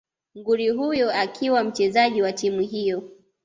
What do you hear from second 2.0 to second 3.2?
wa timu hiyo